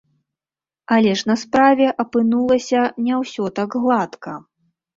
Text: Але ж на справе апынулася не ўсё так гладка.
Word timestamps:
Але 0.95 1.11
ж 1.21 1.29
на 1.31 1.35
справе 1.41 1.87
апынулася 2.05 2.81
не 3.07 3.23
ўсё 3.23 3.45
так 3.63 3.69
гладка. 3.87 4.33